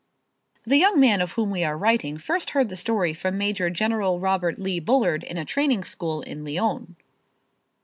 The 0.65 0.77
young 0.77 0.99
man 0.99 1.21
of 1.21 1.33
whom 1.33 1.51
we 1.51 1.63
are 1.63 1.77
writing 1.77 2.17
first 2.17 2.49
heard 2.49 2.69
the 2.69 2.75
story 2.75 3.13
from 3.13 3.37
Major 3.37 3.69
General 3.69 4.19
Robert 4.19 4.57
Lee 4.57 4.79
Bullard 4.79 5.23
in 5.23 5.37
a 5.37 5.45
training 5.45 5.83
school 5.83 6.23
in 6.23 6.43
Lyons. 6.43 6.95